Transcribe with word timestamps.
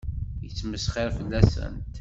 Yettmesxiṛ 0.43 1.09
fell-asent. 1.17 1.81